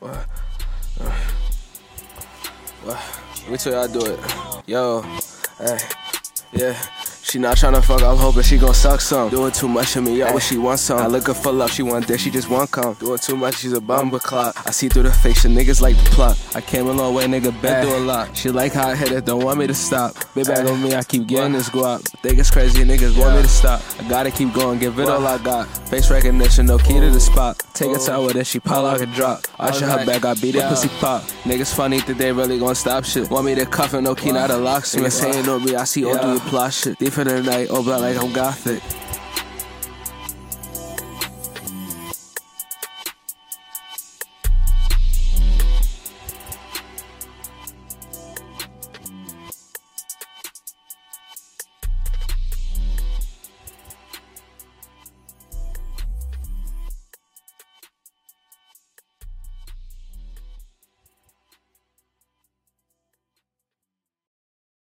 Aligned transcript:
What? 0.00 0.16
What? 2.82 2.98
You 3.48 3.56
how 3.72 3.82
I 3.82 3.86
do 3.86 4.04
it. 4.04 4.20
Yo, 4.66 5.02
hey, 5.58 5.78
yeah. 6.52 6.76
She 7.34 7.40
not 7.40 7.56
tryna 7.56 7.82
fuck, 7.82 8.00
I'm 8.00 8.16
hoping 8.16 8.44
she 8.44 8.58
gon' 8.58 8.74
suck 8.74 9.00
some. 9.00 9.28
Doing 9.28 9.50
too 9.50 9.66
much 9.66 9.96
of 9.96 10.04
me, 10.04 10.20
yo, 10.20 10.38
she 10.38 10.56
want 10.56 10.78
some. 10.78 11.00
I 11.00 11.08
look 11.08 11.26
her 11.26 11.34
for 11.34 11.50
love, 11.50 11.72
she 11.72 11.82
want 11.82 12.06
that, 12.06 12.20
she 12.20 12.30
just 12.30 12.48
want 12.48 12.70
come. 12.70 12.94
Doing 12.94 13.18
too 13.18 13.36
much, 13.36 13.56
she's 13.56 13.72
a 13.72 13.80
bumper 13.80 14.20
clock. 14.20 14.54
I 14.64 14.70
see 14.70 14.88
through 14.88 15.02
the 15.02 15.12
face, 15.12 15.42
the 15.42 15.48
niggas 15.48 15.80
like 15.80 15.96
the 15.96 16.10
plot. 16.10 16.38
I 16.54 16.60
came 16.60 16.86
a 16.86 16.92
long 16.92 17.12
way, 17.12 17.24
nigga, 17.24 17.50
bad. 17.60 17.86
do 17.86 17.96
a 17.96 17.98
lot. 17.98 18.36
She 18.36 18.50
like 18.50 18.74
how 18.74 18.86
I 18.86 18.94
hit 18.94 19.10
it, 19.10 19.24
don't 19.24 19.42
want 19.42 19.58
me 19.58 19.66
to 19.66 19.74
stop. 19.74 20.14
Big 20.36 20.46
bag 20.46 20.64
on 20.64 20.80
me, 20.80 20.94
I 20.94 21.02
keep 21.02 21.26
getting 21.26 21.54
this 21.54 21.68
guap. 21.70 22.02
Think 22.22 22.38
it's 22.38 22.52
crazy, 22.52 22.84
niggas 22.84 23.18
want 23.18 23.34
me 23.34 23.42
to 23.42 23.48
stop. 23.48 23.82
I 23.98 24.08
gotta 24.08 24.30
keep 24.30 24.52
going, 24.52 24.78
give 24.78 24.96
it 25.00 25.08
all 25.08 25.26
I 25.26 25.38
got. 25.38 25.66
Face 25.88 26.12
recognition, 26.12 26.66
no 26.66 26.78
key 26.78 27.00
to 27.00 27.10
the 27.10 27.18
spot. 27.18 27.60
Take 27.74 27.96
a 27.96 27.98
time 27.98 28.26
with 28.26 28.36
it, 28.36 28.46
she 28.46 28.60
pop 28.60 28.84
like 28.84 29.00
a 29.00 29.06
drop. 29.06 29.44
I 29.58 29.72
shot 29.72 29.98
her 29.98 30.06
back, 30.06 30.24
I 30.24 30.34
beat 30.34 30.54
it, 30.54 30.62
pussy 30.68 30.88
pop. 31.00 31.22
Niggas 31.42 31.74
funny 31.74 31.98
that 31.98 32.16
they 32.16 32.30
really 32.30 32.60
gon' 32.60 32.76
stop 32.76 33.04
shit. 33.04 33.28
Want 33.28 33.46
me 33.46 33.56
to 33.56 33.66
cuff 33.66 33.92
and 33.92 34.04
no 34.04 34.14
key, 34.14 34.30
not 34.30 34.50
a 34.50 34.56
locksmith. 34.56 35.06
Niggas 35.06 35.12
saying 35.12 35.48
on 35.48 35.64
me, 35.64 35.74
I 35.74 35.82
see 35.82 36.04
all 36.04 36.16
through 36.16 36.30
your 36.34 36.40
plot 36.42 36.72
shit. 36.72 36.96
Deep 37.00 37.12
in 37.28 37.44
the 37.44 37.50
night, 37.50 37.70
all 37.70 37.82
black 37.82 38.00
like 38.00 38.16
I'm 38.16 38.32
gothic. 38.32 39.03